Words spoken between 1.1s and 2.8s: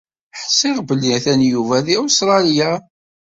atan Yuba di Ustralya.